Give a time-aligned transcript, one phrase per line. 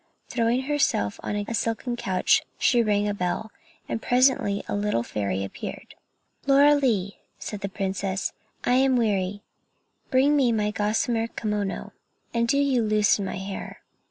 [0.29, 3.51] Throwing herself down on a silken couch, she rang a bell,
[3.87, 5.93] and presently a pretty little fairy appeared.
[6.47, 8.33] "Lorelei," said the princess,
[8.63, 9.43] "I am weary;
[10.09, 11.91] bring me my gossamer kimono,
[12.33, 13.83] and do you loosen my hair.